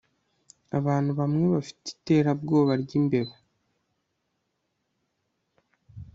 [0.77, 3.33] abantu bamwe bafite iterabwoba ryimbeba